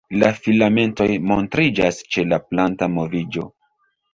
[0.21, 3.47] La filamentoj montriĝas ĉe la planta moviĝo.